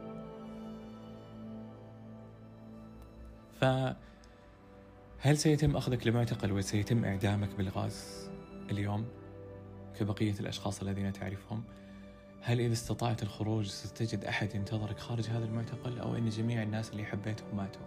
فهل 3.60 5.38
سيتم 5.38 5.76
أخذك 5.76 6.06
لمعتقل 6.06 6.52
وسيتم 6.52 7.04
إعدامك 7.04 7.48
بالغاز 7.58 8.28
اليوم 8.70 9.06
كبقية 9.98 10.34
الأشخاص 10.40 10.82
الذين 10.82 11.12
تعرفهم؟ 11.12 11.64
هل 12.42 12.60
إذا 12.60 12.72
استطعت 12.72 13.22
الخروج 13.22 13.66
ستجد 13.66 14.24
أحد 14.24 14.54
ينتظرك 14.54 14.98
خارج 14.98 15.26
هذا 15.26 15.44
المعتقل 15.44 15.98
أو 15.98 16.16
أن 16.16 16.28
جميع 16.28 16.62
الناس 16.62 16.90
اللي 16.90 17.04
حبيتهم 17.04 17.56
ماتوا؟ 17.56 17.82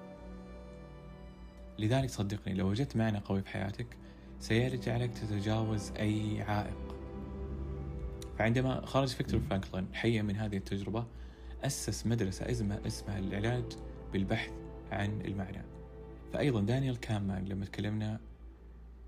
لذلك 1.80 2.10
صدقني 2.10 2.54
لو 2.54 2.70
وجدت 2.70 2.96
معنى 2.96 3.18
قوي 3.18 3.42
في 3.42 3.50
حياتك 3.50 3.98
سيجعلك 4.40 5.14
تتجاوز 5.14 5.92
أي 5.92 6.42
عائق 6.42 6.95
فعندما 8.40 8.86
خرج 8.86 9.08
فيكتور 9.08 9.40
فرانكلين 9.40 9.88
حيا 9.94 10.22
من 10.22 10.36
هذه 10.36 10.58
التجربة 10.58 11.06
أسس 11.64 12.08
مدرسة 12.08 12.52
اسمها 12.86 13.20
العلاج 13.20 13.64
بالبحث 14.14 14.52
عن 14.92 15.22
المعنى. 15.22 15.62
فأيضا 16.34 16.62
دانيال 16.62 17.00
كانمان 17.00 17.46
لما 17.46 17.66
تكلمنا 17.66 18.20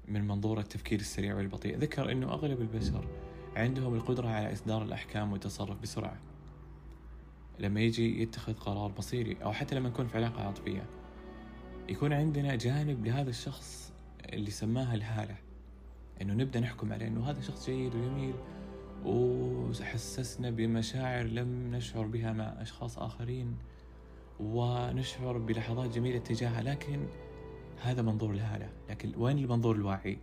من 0.08 0.28
منظور 0.28 0.60
التفكير 0.60 1.00
السريع 1.00 1.36
والبطيء 1.36 1.78
ذكر 1.78 2.12
أنه 2.12 2.28
أغلب 2.28 2.62
البشر 2.62 3.08
عندهم 3.56 3.94
القدرة 3.96 4.28
على 4.28 4.54
إصدار 4.54 4.84
الأحكام 4.84 5.32
والتصرف 5.32 5.82
بسرعة. 5.82 6.18
لما 7.60 7.82
يجي 7.82 8.22
يتخذ 8.22 8.54
قرار 8.54 8.94
مصيري 8.98 9.38
أو 9.44 9.54
حتى 9.54 9.76
لما 9.76 9.90
نكون 9.90 10.08
في 10.08 10.18
علاقة 10.18 10.44
عاطفية 10.44 10.86
يكون 11.90 12.14
عندنا 12.14 12.56
جانب 12.56 13.06
لهذا 13.06 13.30
الشخص 13.30 13.94
اللي 14.26 14.52
سماها 14.52 14.96
الهالة. 14.96 15.36
أنه 16.22 16.34
نبدأ 16.34 16.60
نحكم 16.60 16.94
عليه 16.94 17.08
أنه 17.08 17.30
هذا 17.30 17.42
شخص 17.42 17.66
جيد 17.66 17.96
وجميل 17.96 18.34
وحسسنا 19.08 20.50
بمشاعر 20.50 21.26
لم 21.26 21.76
نشعر 21.76 22.06
بها 22.08 22.34
مع 22.34 22.44
أشخاص 22.44 23.00
آخرين 23.00 23.58
ونشعر 24.40 25.38
بلحظات 25.38 25.90
جميلة 25.90 26.20
تجاهها. 26.20 26.62
لكن 26.62 27.08
هذا 27.82 28.02
منظور 28.02 28.34
الهالة. 28.34 28.70
لكن 28.90 29.12
وين 29.18 29.38
المنظور 29.38 29.76
الواعي؟ 29.76 30.20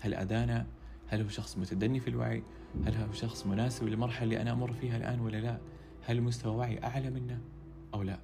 هل 0.00 0.14
أدانا 0.14 0.66
هل 1.08 1.22
هو 1.22 1.28
شخص 1.28 1.58
متدني 1.58 2.00
في 2.00 2.10
الوعي؟ 2.10 2.42
هل 2.84 2.94
هو 2.94 3.12
شخص 3.12 3.46
مناسب 3.46 3.86
للمرحلة 3.86 4.24
اللي 4.24 4.42
أنا 4.42 4.52
أمر 4.52 4.72
فيها 4.72 4.96
الآن 4.96 5.20
ولا 5.20 5.36
لا؟ 5.36 5.58
هل 6.06 6.22
مستوى 6.22 6.56
وعي 6.56 6.78
أعلى 6.84 7.10
منا 7.10 7.40
أو 7.94 8.02
لا؟ 8.02 8.18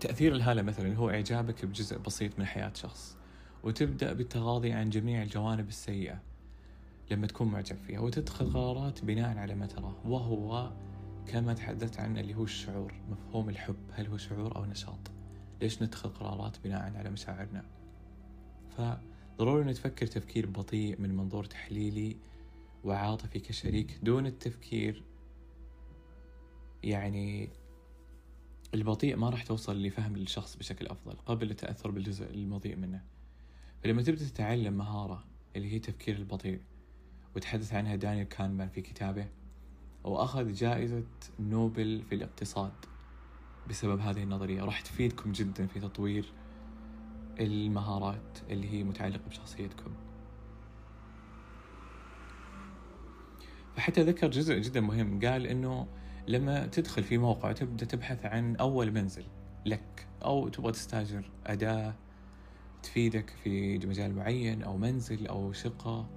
فتأثير 0.00 0.34
الهالة 0.34 0.62
مثلا 0.62 0.96
هو 0.96 1.10
إعجابك 1.10 1.64
بجزء 1.64 1.98
بسيط 1.98 2.38
من 2.38 2.44
حياة 2.44 2.72
شخص. 2.74 3.21
وتبدأ 3.64 4.12
بالتغاضي 4.12 4.72
عن 4.72 4.90
جميع 4.90 5.22
الجوانب 5.22 5.68
السيئة 5.68 6.22
لما 7.10 7.26
تكون 7.26 7.48
معجب 7.48 7.76
فيها 7.76 8.00
وتتخذ 8.00 8.52
قرارات 8.52 9.04
بناء 9.04 9.38
على 9.38 9.54
ما 9.54 9.66
تراه 9.66 9.94
وهو 10.04 10.72
كما 11.26 11.54
تحدثت 11.54 12.00
عنه 12.00 12.20
اللي 12.20 12.34
هو 12.34 12.44
الشعور 12.44 12.94
مفهوم 13.10 13.48
الحب 13.48 13.76
هل 13.92 14.06
هو 14.06 14.16
شعور 14.16 14.56
أو 14.56 14.64
نشاط؟ 14.64 15.10
ليش 15.60 15.82
نتخذ 15.82 16.08
قرارات 16.08 16.56
بناء 16.64 16.96
على 16.96 17.10
مشاعرنا؟ 17.10 17.64
فضروري 18.76 19.64
نتفكر 19.64 20.06
تفكير 20.06 20.46
بطيء 20.46 21.00
من 21.00 21.16
منظور 21.16 21.44
تحليلي 21.44 22.16
وعاطفي 22.84 23.38
كشريك 23.38 23.98
دون 24.02 24.26
التفكير 24.26 25.04
يعني 26.82 27.50
البطيء 28.74 29.16
ما 29.16 29.30
راح 29.30 29.42
توصل 29.42 29.82
لفهم 29.82 30.16
الشخص 30.16 30.56
بشكل 30.56 30.86
أفضل 30.86 31.16
قبل 31.26 31.50
التأثر 31.50 31.90
بالجزء 31.90 32.30
المضيء 32.30 32.76
منه. 32.76 33.02
فلما 33.84 34.02
تبدأ 34.02 34.24
تتعلم 34.24 34.72
مهارة 34.72 35.24
اللي 35.56 35.72
هي 35.72 35.78
تفكير 35.78 36.16
البطيء 36.16 36.60
وتحدث 37.36 37.74
عنها 37.74 37.96
دانيال 37.96 38.28
كانمان 38.28 38.68
في 38.68 38.80
كتابه 38.80 39.28
وأخذ 40.04 40.52
جائزة 40.52 41.04
نوبل 41.40 42.02
في 42.08 42.14
الاقتصاد 42.14 42.72
بسبب 43.68 44.00
هذه 44.00 44.22
النظرية. 44.22 44.64
راح 44.64 44.80
تفيدكم 44.80 45.32
جدا 45.32 45.66
في 45.66 45.80
تطوير 45.80 46.32
المهارات 47.40 48.38
اللي 48.50 48.72
هي 48.72 48.84
متعلقة 48.84 49.28
بشخصيتكم. 49.28 49.92
فحتى 53.76 54.02
ذكر 54.02 54.30
جزء 54.30 54.58
جدا 54.58 54.80
مهم 54.80 55.20
قال 55.20 55.46
إنه 55.46 55.88
لما 56.28 56.66
تدخل 56.66 57.02
في 57.02 57.18
موقع 57.18 57.52
تبدأ 57.52 57.86
تبحث 57.86 58.26
عن 58.26 58.56
أول 58.56 58.90
منزل 58.90 59.24
لك 59.66 60.06
أو 60.24 60.48
تبغى 60.48 60.72
تستاجر 60.72 61.30
أداة 61.46 61.94
تفيدك 62.82 63.30
في 63.30 63.78
مجال 63.78 64.16
معين 64.16 64.62
أو 64.62 64.76
منزل 64.76 65.26
أو 65.26 65.52
شقة 65.52 66.08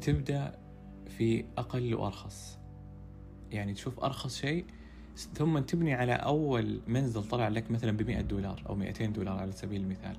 تبدأ 0.00 0.58
في 1.08 1.44
أقل 1.58 1.94
وأرخص. 1.94 2.58
يعني 3.50 3.74
تشوف 3.74 4.00
أرخص 4.00 4.36
شيء 4.36 4.64
ثم 5.34 5.58
تبني 5.58 5.94
على 5.94 6.12
أول 6.12 6.80
منزل 6.86 7.24
طلع 7.24 7.48
لك 7.48 7.70
مثلا 7.70 7.92
ب 7.92 8.28
دولار 8.28 8.62
أو 8.68 8.74
200 8.74 9.06
دولار 9.06 9.38
على 9.38 9.52
سبيل 9.52 9.80
المثال. 9.80 10.16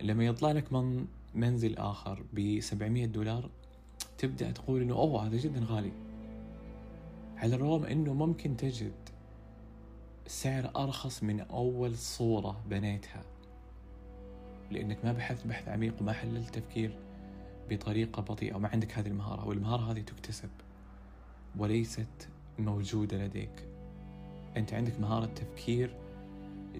لما 0.00 0.26
يطلع 0.26 0.52
لك 0.52 0.72
من 0.72 1.06
منزل 1.34 1.76
آخر 1.76 2.24
ب 2.32 2.60
700 2.60 3.06
دولار 3.06 3.50
تبدأ 4.18 4.50
تقول 4.50 4.82
إنه 4.82 4.94
أوه 4.94 5.26
هذا 5.26 5.36
جدا 5.36 5.60
غالي. 5.68 5.92
على 7.36 7.54
الرغم 7.54 7.84
إنه 7.84 8.14
ممكن 8.14 8.56
تجد 8.56 9.08
سعر 10.26 10.70
أرخص 10.76 11.22
من 11.22 11.40
أول 11.40 11.96
صورة 11.96 12.64
بنيتها. 12.70 13.22
لأنك 14.70 15.04
ما 15.04 15.12
بحثت 15.12 15.46
بحث 15.46 15.68
عميق 15.68 15.94
وما 16.00 16.12
حللت 16.12 16.54
تفكير 16.54 16.98
بطريقة 17.70 18.22
بطيئة 18.22 18.54
وما 18.54 18.68
عندك 18.68 18.98
هذه 18.98 19.06
المهارة 19.06 19.48
والمهارة 19.48 19.92
هذه 19.92 20.00
تكتسب 20.00 20.50
وليست 21.56 22.28
موجودة 22.58 23.26
لديك. 23.26 23.68
أنت 24.56 24.74
عندك 24.74 25.00
مهارة 25.00 25.26
تفكير 25.26 25.94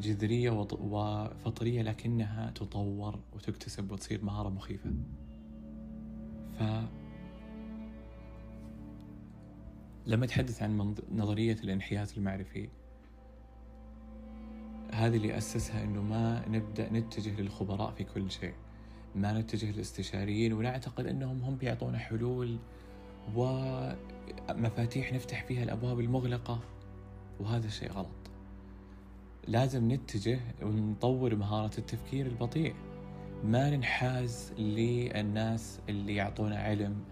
جذرية 0.00 0.50
وفطرية 0.50 1.82
لكنها 1.82 2.50
تطور 2.50 3.18
وتكتسب 3.34 3.92
وتصير 3.92 4.24
مهارة 4.24 4.48
مخيفة. 4.48 4.90
ف 6.58 6.62
لما 10.06 10.26
تحدث 10.26 10.62
عن 10.62 10.94
نظرية 11.12 11.56
الانحياز 11.64 12.14
المعرفي 12.16 12.68
هذه 14.98 15.16
اللي 15.16 15.38
أسسها 15.38 15.84
أنه 15.84 16.02
ما 16.02 16.48
نبدأ 16.48 16.92
نتجه 16.92 17.40
للخبراء 17.40 17.90
في 17.90 18.04
كل 18.04 18.30
شيء. 18.30 18.54
ما 19.14 19.40
نتجه 19.40 19.70
للاستشاريين 19.70 20.52
ونعتقد 20.52 21.06
أنهم 21.06 21.42
هم 21.42 21.56
بيعطونا 21.56 21.98
حلول 21.98 22.58
ومفاتيح 23.34 25.12
نفتح 25.12 25.44
فيها 25.44 25.62
الأبواب 25.62 26.00
المغلقة 26.00 26.60
وهذا 27.40 27.66
الشيء 27.66 27.92
غلط. 27.92 28.30
لازم 29.46 29.92
نتجه 29.92 30.40
ونطور 30.62 31.36
مهارة 31.36 31.78
التفكير 31.78 32.26
البطيء. 32.26 32.74
ما 33.44 33.70
ننحاز 33.70 34.52
للناس 34.58 35.80
اللي 35.88 36.14
يعطونا 36.14 36.58
علم 36.58 37.04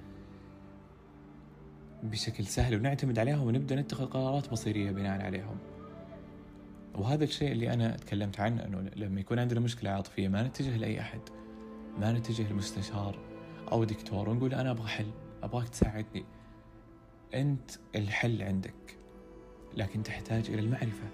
بشكل 2.03 2.47
سهل 2.47 2.75
ونعتمد 2.75 3.19
عليهم 3.19 3.47
ونبدأ 3.47 3.77
نتخذ 3.77 4.07
قرارات 4.07 4.53
مصيرية 4.53 4.91
بناء 4.91 5.25
عليهم. 5.25 5.59
وهذا 6.99 7.25
الشيء 7.25 7.53
اللي 7.53 7.73
أنا 7.73 7.97
تكلمت 7.97 8.41
عنه 8.41 8.65
أنه 8.65 8.91
لما 8.97 9.21
يكون 9.21 9.39
عندنا 9.39 9.61
مشكلة 9.61 9.91
عاطفية 9.91 10.29
ما 10.29 10.43
نتجه 10.43 10.77
لأي 10.77 11.01
أحد 11.01 11.21
ما 11.99 12.13
نتجه 12.13 12.53
لمستشار 12.53 13.19
أو 13.73 13.85
دكتور 13.85 14.29
ونقول 14.29 14.55
أنا 14.55 14.71
أبغى 14.71 14.89
حل 14.89 15.11
أبغاك 15.43 15.69
تساعدني. 15.69 16.25
أنت 17.35 17.71
الحل 17.97 18.43
عندك 18.43 18.99
لكن 19.75 20.03
تحتاج 20.03 20.51
إلى 20.51 20.61
المعرفة. 20.61 21.09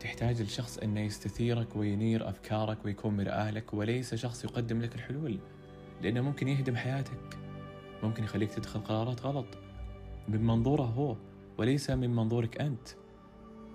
تحتاج 0.00 0.40
الشخص 0.40 0.78
أنه 0.78 1.00
يستثيرك 1.00 1.76
وينير 1.76 2.28
أفكارك 2.28 2.84
ويكون 2.84 3.16
مرآة 3.16 3.50
لك 3.50 3.74
وليس 3.74 4.14
شخص 4.14 4.44
يقدم 4.44 4.82
لك 4.82 4.94
الحلول. 4.94 5.38
لأنه 6.02 6.20
ممكن 6.20 6.48
يهدم 6.48 6.76
حياتك 6.76 7.38
ممكن 8.02 8.24
يخليك 8.24 8.50
تدخل 8.54 8.80
قرارات 8.80 9.22
غلط. 9.22 9.46
من 10.28 10.46
منظوره 10.46 10.82
هو 10.82 11.16
وليس 11.58 11.90
من 11.90 12.10
منظورك 12.10 12.60
أنت. 12.60 12.88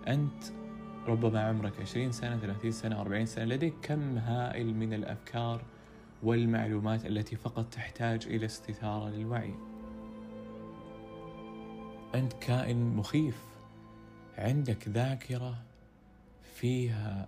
أنت 0.07 0.60
ربما 1.07 1.41
عمرك 1.41 1.81
20 1.81 2.11
سنة 2.11 2.37
30 2.37 2.71
سنة 2.71 3.01
40 3.01 3.25
سنة 3.25 3.45
لديك 3.45 3.73
كم 3.81 4.17
هائل 4.17 4.75
من 4.75 4.93
الأفكار 4.93 5.61
والمعلومات 6.23 7.05
التي 7.05 7.35
فقط 7.35 7.65
تحتاج 7.73 8.25
إلى 8.25 8.45
استثارة 8.45 9.09
للوعي؟ 9.09 9.53
أنت 12.15 12.33
كائن 12.33 12.95
مخيف. 12.95 13.45
عندك 14.37 14.87
ذاكرة 14.87 15.55
فيها 16.55 17.27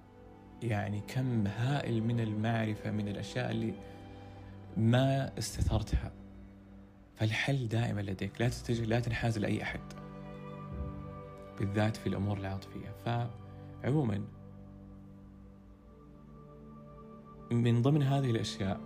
يعني 0.63 1.01
كم 1.07 1.47
هائل 1.47 2.03
من 2.03 2.19
المعرفة 2.19 2.91
من 2.91 3.07
الأشياء 3.07 3.51
اللي 3.51 3.73
ما 4.77 5.37
استثرتها. 5.37 6.11
فالحل 7.15 7.67
دائما 7.67 8.01
لديك. 8.01 8.41
لا 8.41 8.49
تتجه 8.49 8.85
لا 8.85 8.99
تنحاز 8.99 9.39
لأي 9.39 9.63
أحد. 9.63 9.81
بالذات 11.59 11.97
في 11.97 12.07
الأمور 12.07 12.37
العاطفية. 12.37 12.93
فعموما 13.83 14.21
من 17.51 17.81
ضمن 17.81 18.03
هذه 18.03 18.31
الأشياء 18.31 18.79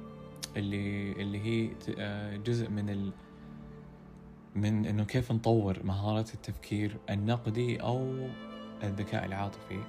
اللي 0.57 1.11
اللي 1.11 1.39
هي 1.39 1.71
آه، 1.97 2.35
جزء 2.35 2.69
من 2.69 2.89
ال 2.89 3.11
من 4.55 4.85
إنه 4.85 5.03
كيف 5.03 5.31
نطور 5.31 5.83
مهارة 5.83 6.25
التفكير 6.33 6.97
النقدي 7.09 7.81
أو 7.81 8.27
الذكاء 8.83 9.25
العاطفي. 9.25 9.83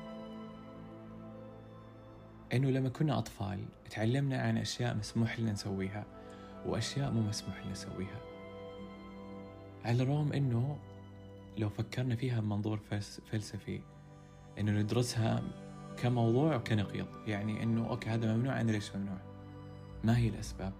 إنه 2.52 2.70
لما 2.70 2.88
كنا 2.88 3.18
أطفال 3.18 3.64
تعلمنا 3.90 4.42
عن 4.42 4.58
أشياء 4.58 4.96
مسموح 4.96 5.40
لنا 5.40 5.52
نسويها 5.52 6.04
وأشياء 6.66 7.10
مو 7.10 7.20
مسموح 7.20 7.60
لنا 7.62 7.72
نسويها. 7.72 8.20
على 9.84 10.02
الرغم 10.02 10.32
إنه 10.32 10.78
لو 11.58 11.68
فكرنا 11.68 12.16
فيها 12.16 12.40
بمنظور 12.40 12.80
فلسفي 13.26 13.80
إنه 14.58 14.72
ندرسها 14.72 15.42
كموضوع 15.96 16.56
وكنقيض 16.56 17.06
يعني 17.26 17.62
إنه 17.62 17.88
أوكي 17.88 18.10
هذا 18.10 18.36
ممنوع 18.36 18.60
أنا 18.60 18.72
ليش 18.72 18.96
ممنوع؟ 18.96 19.18
ما 20.04 20.18
هي 20.18 20.28
الأسباب. 20.28 20.72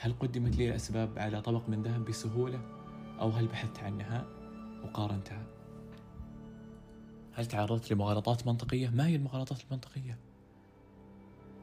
هل 0.00 0.12
قدمت 0.20 0.56
لي 0.56 0.68
الأسباب 0.68 1.18
على 1.18 1.42
طبق 1.42 1.68
من 1.68 1.82
ذهب 1.82 2.04
بسهولة؟ 2.04 2.60
أو 3.20 3.30
هل 3.30 3.46
بحثت 3.46 3.78
عنها 3.78 4.26
وقارنتها؟ 4.84 5.46
هل 7.32 7.46
تعرضت 7.46 7.92
لمغالطات 7.92 8.46
منطقية؟ 8.46 8.88
ما 8.88 9.06
هي 9.06 9.16
المغالطات 9.16 9.58
المنطقية؟ 9.64 10.18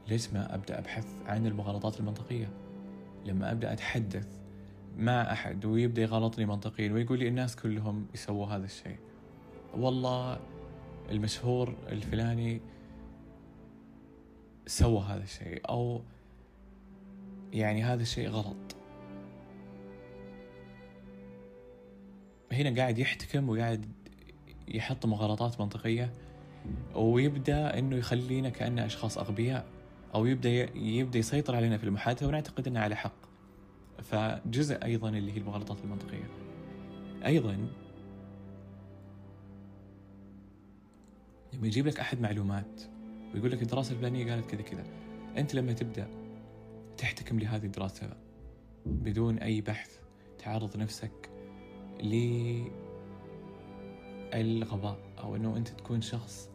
ليش 0.07 0.33
ما 0.33 0.55
أبدأ 0.55 0.79
أبحث 0.79 1.07
عن 1.25 1.47
المغالطات 1.47 1.99
المنطقية؟ 1.99 2.49
لما 3.25 3.51
أبدأ 3.51 3.73
أتحدث 3.73 4.27
مع 4.97 5.31
أحد 5.31 5.65
ويبدأ 5.65 6.01
يغلطني 6.01 6.45
منطقيا 6.45 6.93
ويقول 6.93 7.19
لي 7.19 7.27
الناس 7.27 7.55
كلهم 7.55 8.07
يسووا 8.13 8.47
هذا 8.47 8.65
الشيء. 8.65 8.97
والله 9.77 10.39
المشهور 11.11 11.75
الفلاني 11.87 12.61
سوى 14.67 14.99
هذا 14.99 15.23
الشيء 15.23 15.61
أو 15.69 16.01
يعني 17.53 17.83
هذا 17.83 18.01
الشيء 18.01 18.29
غلط. 18.29 18.75
هنا 22.51 22.81
قاعد 22.81 22.99
يحتكم 22.99 23.49
وقاعد 23.49 23.85
يحط 24.67 25.05
مغالطات 25.05 25.61
منطقية 25.61 26.13
ويبدأ 26.95 27.79
أنه 27.79 27.95
يخلينا 27.95 28.49
كأننا 28.49 28.85
أشخاص 28.85 29.17
أغبياء 29.17 29.65
أو 30.15 30.25
يبدأ 30.25 30.77
يبدأ 30.77 31.19
يسيطر 31.19 31.55
علينا 31.55 31.77
في 31.77 31.83
المحادثة 31.83 32.27
ونعتقد 32.27 32.67
أنه 32.67 32.79
على 32.79 32.95
حق. 32.95 33.29
فجزء 34.01 34.83
أيضا 34.83 35.09
اللي 35.09 35.31
هي 35.31 35.37
المغالطات 35.37 35.77
المنطقية. 35.83 36.29
أيضا 37.25 37.67
لما 41.53 41.67
يجيب 41.67 41.87
لك 41.87 41.99
أحد 41.99 42.21
معلومات 42.21 42.81
ويقول 43.33 43.51
لك 43.51 43.61
الدراسة 43.61 43.91
الفلانية 43.91 44.33
قالت 44.33 44.51
كذا 44.51 44.61
كذا. 44.61 44.83
أنت 45.37 45.55
لما 45.55 45.73
تبدأ 45.73 46.07
تحتكم 46.97 47.39
لهذه 47.39 47.65
الدراسة 47.65 48.09
بدون 48.85 49.37
أي 49.37 49.61
بحث 49.61 49.99
تعرض 50.39 50.77
نفسك 50.77 51.29
للغباء 54.33 54.99
أو 55.19 55.35
أنه 55.35 55.57
أنت 55.57 55.67
تكون 55.67 56.01
شخص 56.01 56.49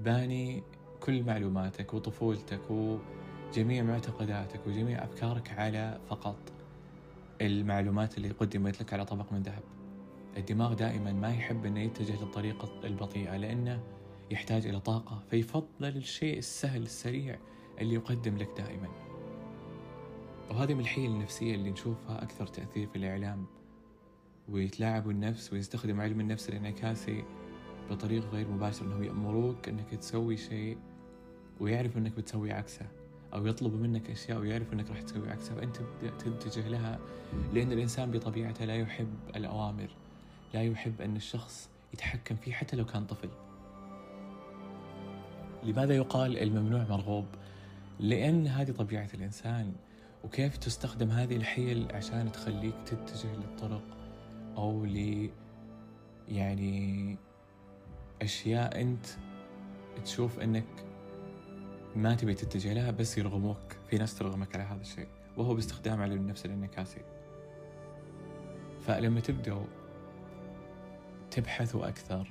باني 0.00 0.62
كل 1.00 1.22
معلوماتك 1.22 1.94
وطفولتك 1.94 2.70
وجميع 2.70 3.82
معتقداتك 3.82 4.66
وجميع 4.66 5.04
أفكارك 5.04 5.50
على 5.50 6.00
فقط 6.08 6.52
المعلومات 7.40 8.16
اللي 8.16 8.28
قدمت 8.28 8.80
لك 8.80 8.92
على 8.92 9.04
طبق 9.04 9.32
من 9.32 9.42
ذهب. 9.42 9.62
الدماغ 10.36 10.74
دائما 10.74 11.12
ما 11.12 11.28
يحب 11.28 11.66
إنه 11.66 11.80
يتجه 11.80 12.22
للطريقة 12.22 12.68
البطيئة 12.84 13.36
لأنه 13.36 13.80
يحتاج 14.30 14.66
إلى 14.66 14.80
طاقة 14.80 15.22
فيفضل 15.30 15.96
الشيء 15.96 16.38
السهل 16.38 16.82
السريع 16.82 17.38
اللي 17.80 17.94
يقدم 17.94 18.36
لك 18.36 18.48
دائما. 18.56 18.88
وهذه 20.50 20.74
من 20.74 20.80
الحيل 20.80 21.10
النفسية 21.10 21.54
اللي 21.54 21.70
نشوفها 21.70 22.22
أكثر 22.22 22.46
تأثير 22.46 22.86
في 22.86 22.96
الإعلام 22.96 23.46
ويتلاعبوا 24.48 25.12
النفس 25.12 25.52
ويستخدم 25.52 26.00
علم 26.00 26.20
النفس 26.20 26.48
الإنعكاسي 26.48 27.24
بطريقة 27.90 28.28
غير 28.28 28.48
مباشرة 28.48 28.86
أنه 28.86 29.06
يأمروك 29.06 29.68
أنك 29.68 29.94
تسوي 29.94 30.36
شيء 30.36 30.78
ويعرف 31.60 31.96
أنك 31.96 32.12
بتسوي 32.12 32.52
عكسه 32.52 32.86
أو 33.34 33.46
يطلب 33.46 33.74
منك 33.74 34.10
أشياء 34.10 34.38
ويعرف 34.38 34.72
أنك 34.72 34.90
راح 34.90 35.02
تسوي 35.02 35.30
عكسها 35.30 35.54
فأنت 35.54 35.76
تتجه 36.18 36.68
لها 36.68 37.00
لأن 37.52 37.72
الإنسان 37.72 38.10
بطبيعته 38.10 38.64
لا 38.64 38.76
يحب 38.76 39.14
الأوامر 39.36 39.88
لا 40.54 40.62
يحب 40.62 41.00
أن 41.00 41.16
الشخص 41.16 41.70
يتحكم 41.94 42.36
فيه 42.36 42.52
حتى 42.52 42.76
لو 42.76 42.84
كان 42.84 43.06
طفل. 43.06 43.28
لماذا 45.64 45.96
يقال 45.96 46.38
الممنوع 46.38 46.86
مرغوب؟ 46.90 47.26
لأن 48.00 48.46
هذه 48.46 48.70
طبيعة 48.70 49.08
الإنسان. 49.14 49.72
وكيف 50.24 50.56
تستخدم 50.56 51.10
هذه 51.10 51.36
الحيل 51.36 51.88
عشان 51.94 52.32
تخليك 52.32 52.74
تتجه 52.86 53.34
للطرق؟ 53.34 53.82
أو 54.56 54.84
ل 54.84 55.30
يعني 56.28 57.16
أشياء 58.22 58.80
أنت 58.80 59.06
تشوف 60.04 60.40
أنك 60.40 60.64
ما 61.96 62.14
تبي 62.14 62.34
تتجه 62.34 62.72
لها 62.72 62.90
بس 62.90 63.18
يرغموك. 63.18 63.76
في 63.90 63.98
ناس 63.98 64.18
ترغمك 64.18 64.54
على 64.54 64.64
هذا 64.64 64.80
الشيء. 64.80 65.08
وهو 65.36 65.54
باستخدام 65.54 66.02
علم 66.02 66.12
النفس 66.12 66.46
الانعكاسي. 66.46 67.00
فلما 68.86 69.20
تبدأوا 69.20 69.66
تبحثوا 71.30 71.88
أكثر 71.88 72.30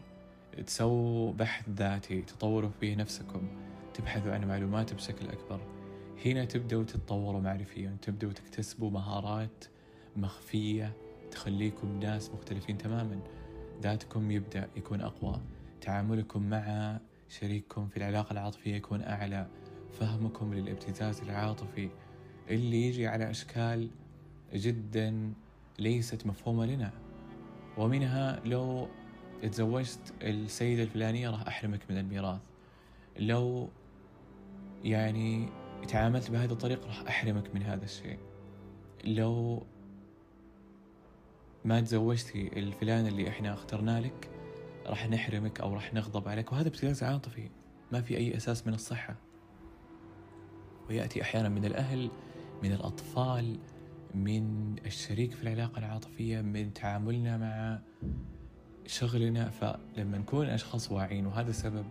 تسووا 0.62 1.34
بحث 1.34 1.70
ذاتي 1.70 2.22
تطوروا 2.22 2.70
فيه 2.80 2.96
نفسكم 2.96 3.48
تبحثوا 3.94 4.34
عن 4.34 4.48
معلومات 4.48 4.94
بشكل 4.94 5.28
أكبر. 5.28 5.62
هنا 6.26 6.46
تبدأوا 6.46 6.84
تتطوروا 6.84 7.42
معرفيا 7.42 7.98
تبدأوا 8.02 8.34
تكتسبوا 8.34 8.92
مهارات 8.92 9.66
مخفية 10.16 10.94
تخليكم 11.32 12.00
ناس 12.00 12.32
مختلفين 12.32 12.78
تماما. 12.78 13.20
ذاتكم 13.82 14.32
يبدأ 14.32 14.70
يكون 14.76 15.02
أقوى 15.02 15.42
تعاملكم 15.82 16.50
مع 16.50 16.98
شريككم 17.30 17.88
في 17.88 17.98
العلاقة 17.98 18.34
العاطفية 18.34 18.76
يكون 18.76 19.02
أعلى 19.02 19.48
فهمكم 20.00 20.54
للابتزاز 20.54 21.22
العاطفي. 21.22 21.90
اللي 22.50 22.88
يجي 22.88 23.08
على 23.08 23.30
أشكال 23.30 23.90
جدا 24.54 25.34
ليست 25.80 26.26
مفهومة 26.26 26.66
لنا. 26.66 26.92
ومنها 27.78 28.40
لو 28.46 28.88
تزوجت 29.44 30.14
السيدة 30.22 30.84
الفلانية 30.84 31.30
راح 31.30 31.48
أحرمك 31.48 31.80
من 31.90 31.98
الميراث. 31.98 32.42
لو 33.20 33.70
يعني 34.84 35.50
تعاملت 35.88 36.32
بهذه 36.32 36.52
الطريقة 36.52 36.88
راح 36.88 37.02
أحرمك 37.02 37.56
من 37.56 37.64
هذا 37.64 37.84
الشيء. 37.84 38.20
لو 39.06 39.64
ما 41.66 41.82
تزوجتي 41.82 42.60
الفلان 42.60 43.08
اللي 43.08 43.30
إحنا 43.30 43.54
اخترنا 43.54 44.02
لك 44.02 44.30
راح 44.86 45.10
نحرمك 45.10 45.62
أو 45.62 45.74
راح 45.74 45.94
نغضب 45.94 46.28
عليك. 46.28 46.52
وهذا 46.52 46.68
ابتزاز 46.68 47.04
عاطفي. 47.04 47.50
ما 47.92 48.02
في 48.02 48.18
أي 48.18 48.38
أساس 48.38 48.68
من 48.68 48.74
الصحة. 48.74 49.16
ويأتي 50.90 51.22
أحيانا 51.22 51.50
من 51.50 51.66
الأهل 51.66 52.12
من 52.64 52.72
الأطفال 52.72 53.60
من 54.16 54.76
الشريك 54.86 55.34
في 55.34 55.44
العلاقة 55.44 55.80
العاطفية 55.80 56.42
من 56.42 56.74
تعاملنا 56.74 57.38
مع 57.38 57.80
شغلنا 58.88 59.50
فلما 59.50 60.18
نكون 60.18 60.46
أشخاص 60.46 60.92
واعيين 60.92 61.26
وهذا 61.26 61.52
سبب 61.52 61.86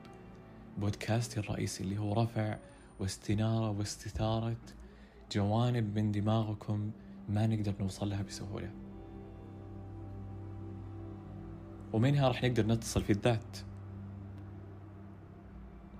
بودكاستي 0.78 1.40
الرئيسي 1.40 1.84
اللي 1.84 1.98
هو 1.98 2.12
رفع 2.12 2.56
واستنارة 3.00 3.70
واستثارة 3.70 4.56
جوانب 5.32 5.98
من 5.98 6.12
دماغكم 6.12 6.90
ما 7.28 7.46
نقدر 7.46 7.74
نوصل 7.80 8.10
لها 8.10 8.22
بسهولة. 8.22 8.70
ومنها 11.92 12.28
راح 12.28 12.44
نقدر 12.44 12.66
نتصل 12.66 13.02
في 13.02 13.12
الذات. 13.12 13.58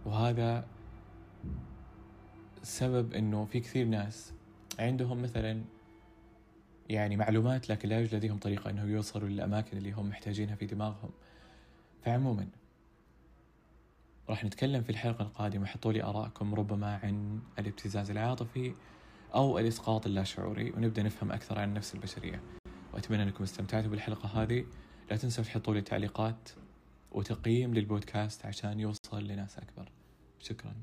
وهذا 0.07 0.66
سبب 2.62 3.12
إنه 3.12 3.44
في 3.44 3.61
كثير 3.61 3.87
ناس 3.87 4.33
عندهم 4.78 5.22
مثلا 5.22 5.64
يعني 6.88 7.16
معلومات 7.16 7.70
لكن 7.70 7.88
لا 7.88 7.99
يوجد 7.99 8.14
لديهم 8.14 8.38
طريقة 8.38 8.70
إنه 8.70 8.85
يوصلوا 8.85 9.29
للأماكن 9.29 9.77
اللي 9.77 9.92
هم 9.92 10.09
محتاجينها 10.09 10.55
في 10.55 10.66
دماغهم. 10.66 11.11
فعموما 12.05 12.47
راح 14.29 14.44
نتكلم 14.44 14.83
في 14.83 14.90
الحلقة 14.90 15.23
القادمة. 15.23 15.66
حطوا 15.66 15.92
لي 15.92 16.03
آراءكم 16.03 16.55
ربما 16.55 17.01
عن 17.03 17.40
الابتزاز 17.59 18.11
العاطفي 18.11 18.75
أو 19.35 19.59
الإسقاط 19.59 20.07
اللاشعوري 20.07 20.70
ونبدأ 20.70 21.03
نفهم 21.03 21.33
أكثر 21.33 21.59
عن 21.59 21.68
النفس 21.68 21.94
البشرية. 21.94 22.40
وأتمنى 22.94 23.23
أنكم 23.23 23.44
استمتعتوا 23.44 23.90
بالحلقة 23.90 24.42
هذه. 24.42 24.66
لا 25.11 25.16
تنسوا 25.16 25.44
تحطوا 25.44 25.75
لي 25.75 25.81
تعليقات 25.81 26.51
وتقييم 27.12 27.75
للبودكاست 27.75 28.47
عشان 28.47 28.81
يوصل 28.81 29.25
لناس 29.25 29.59
أكبر. 29.59 29.88
شكراً. 30.40 30.75